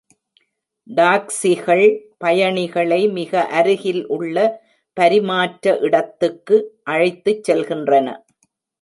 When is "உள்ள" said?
4.17-4.35